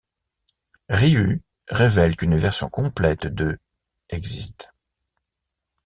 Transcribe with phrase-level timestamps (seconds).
[0.89, 3.59] Ryu révèle qu'une version complète de'
[4.09, 4.71] existe.